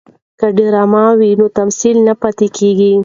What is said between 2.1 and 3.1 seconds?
پاتې کیږي.